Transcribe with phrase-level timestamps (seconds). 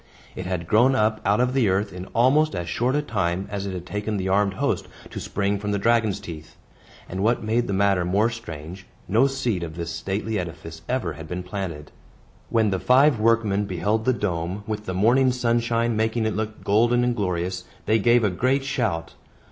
[0.35, 3.67] It had grown up out of the earth in almost as short a time as
[3.67, 6.55] it had taken the armed host to spring from the dragon's teeth;
[7.07, 11.27] and what made the matter more strange, no seed of this stately edifice ever had
[11.27, 11.91] been planted.
[12.49, 17.03] When the five workmen beheld the dome, with the morning sunshine making it look golden
[17.03, 19.13] and glorious, they gave a great shout.